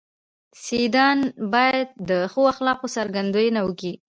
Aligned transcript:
سيدان 0.65 1.19
بايد 1.53 1.87
د 2.09 2.11
ښو 2.31 2.41
اخلاقو 2.53 2.87
څرګندونه 2.95 3.59
وکي. 3.67 3.93